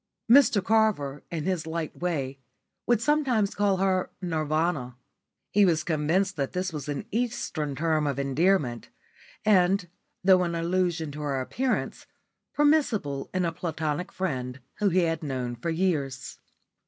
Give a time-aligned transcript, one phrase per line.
[0.27, 2.39] Mr Carver in his light way
[2.87, 4.95] would sometimes call her "Nirvana";
[5.51, 8.89] he was convinced that this was an Eastern term of endearment,
[9.45, 9.87] and,
[10.23, 12.07] though an allusion to her appearance,
[12.51, 16.39] permissible in a platonic friend who had known her for years.